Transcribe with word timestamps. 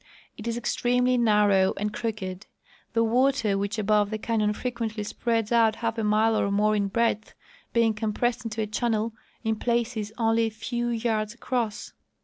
It 0.35 0.47
is 0.47 0.57
extremely 0.57 1.15
narrow 1.15 1.75
and 1.77 1.93
crooked; 1.93 2.47
the 2.93 3.03
water, 3.03 3.55
which 3.55 3.77
above 3.77 4.09
the 4.09 4.17
canyon 4.17 4.51
frequently 4.53 5.03
spreads 5.03 5.51
out 5.51 5.75
half 5.75 5.95
a 5.99 6.03
mile 6.03 6.35
or 6.35 6.49
more 6.49 6.75
in 6.75 6.87
breadth, 6.87 7.35
being 7.71 7.93
compressed 7.93 8.43
into 8.43 8.63
a 8.63 8.65
channel 8.65 9.13
in 9.43 9.57
places 9.57 10.11
only 10.17 10.47
a 10.47 10.49
few 10.49 10.87
yards 10.87 11.35
across. 11.35 11.93